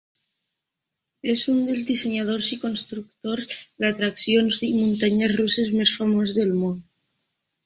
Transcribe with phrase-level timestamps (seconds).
[1.33, 6.83] És un dels dissenyadors i constructors d'atraccions i muntanyes russes més famós del món.